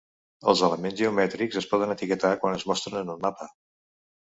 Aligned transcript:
Els 0.53 0.63
elements 0.67 0.95
geomètrics 1.01 1.59
es 1.61 1.69
poden 1.75 1.95
etiquetar 1.97 2.33
quan 2.41 2.59
es 2.63 2.67
mostren 2.73 2.99
en 3.05 3.15
un 3.19 3.25
mapa. 3.29 3.53